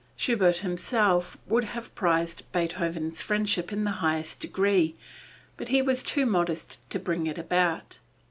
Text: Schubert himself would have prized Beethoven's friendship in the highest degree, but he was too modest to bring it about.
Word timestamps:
Schubert 0.15 0.57
himself 0.65 1.37
would 1.45 1.63
have 1.63 1.93
prized 1.93 2.51
Beethoven's 2.51 3.21
friendship 3.21 3.71
in 3.71 3.83
the 3.83 3.91
highest 4.01 4.39
degree, 4.39 4.95
but 5.57 5.67
he 5.67 5.79
was 5.83 6.01
too 6.01 6.25
modest 6.25 6.79
to 6.89 6.97
bring 6.97 7.27
it 7.27 7.37
about. 7.37 7.99